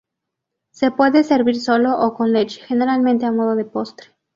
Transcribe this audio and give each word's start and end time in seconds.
Se 0.71 0.89
puede 0.89 1.23
servir 1.23 1.61
solo 1.61 1.95
o 1.99 2.15
con 2.15 2.33
leche, 2.33 2.59
generalmente 2.61 3.27
a 3.27 3.31
modo 3.31 3.55
de 3.55 3.65
postre. 3.65 4.07